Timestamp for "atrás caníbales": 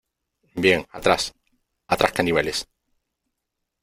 1.87-2.67